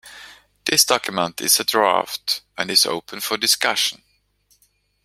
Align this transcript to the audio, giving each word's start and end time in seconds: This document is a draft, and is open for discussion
This 0.65 0.83
document 0.83 1.41
is 1.41 1.59
a 1.59 1.63
draft, 1.63 2.41
and 2.57 2.71
is 2.71 2.87
open 2.87 3.19
for 3.19 3.37
discussion 3.37 4.01